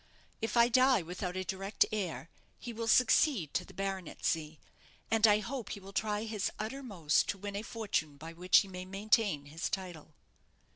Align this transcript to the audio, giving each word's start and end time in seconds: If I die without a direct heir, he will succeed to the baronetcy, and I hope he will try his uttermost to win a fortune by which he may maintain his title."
If 0.41 0.57
I 0.57 0.67
die 0.67 1.03
without 1.03 1.37
a 1.37 1.43
direct 1.43 1.85
heir, 1.91 2.31
he 2.57 2.73
will 2.73 2.87
succeed 2.87 3.53
to 3.53 3.63
the 3.63 3.75
baronetcy, 3.75 4.59
and 5.11 5.27
I 5.27 5.37
hope 5.41 5.69
he 5.73 5.79
will 5.79 5.93
try 5.93 6.23
his 6.23 6.51
uttermost 6.57 7.29
to 7.29 7.37
win 7.37 7.55
a 7.55 7.61
fortune 7.61 8.17
by 8.17 8.33
which 8.33 8.61
he 8.61 8.67
may 8.67 8.85
maintain 8.85 9.45
his 9.45 9.69
title." 9.69 10.15